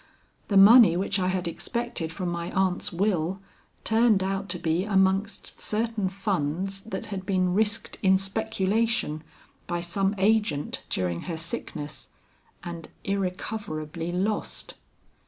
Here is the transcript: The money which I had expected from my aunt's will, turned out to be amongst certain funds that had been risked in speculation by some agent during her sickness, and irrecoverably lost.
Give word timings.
The 0.47 0.57
money 0.57 0.97
which 0.97 1.19
I 1.19 1.27
had 1.27 1.47
expected 1.47 2.11
from 2.11 2.29
my 2.29 2.51
aunt's 2.53 2.91
will, 2.91 3.39
turned 3.83 4.23
out 4.23 4.49
to 4.49 4.57
be 4.57 4.83
amongst 4.83 5.59
certain 5.61 6.09
funds 6.09 6.81
that 6.85 7.05
had 7.13 7.23
been 7.23 7.53
risked 7.53 7.99
in 8.01 8.17
speculation 8.17 9.23
by 9.67 9.81
some 9.81 10.15
agent 10.17 10.81
during 10.89 11.19
her 11.29 11.37
sickness, 11.37 12.09
and 12.63 12.89
irrecoverably 13.03 14.11
lost. 14.11 14.73